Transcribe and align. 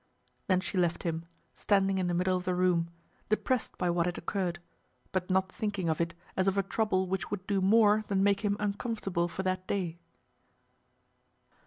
Then 0.47 0.61
she 0.61 0.79
left 0.79 1.03
him, 1.03 1.25
standing 1.53 1.99
in 1.99 2.07
the 2.07 2.15
middle 2.15 2.35
of 2.35 2.43
the 2.43 2.55
room, 2.55 2.89
depressed 3.29 3.77
by 3.77 3.91
what 3.91 4.07
had 4.07 4.17
occurred, 4.17 4.57
but 5.11 5.29
not 5.29 5.51
thinking 5.51 5.89
of 5.89 6.01
it 6.01 6.15
as 6.35 6.47
of 6.47 6.57
a 6.57 6.63
trouble 6.63 7.05
which 7.05 7.29
would 7.29 7.45
do 7.45 7.61
more 7.61 8.03
than 8.07 8.23
make 8.23 8.39
him 8.39 8.57
uncomfortable 8.59 9.27
for 9.27 9.43
that 9.43 9.67
day. 9.67 9.99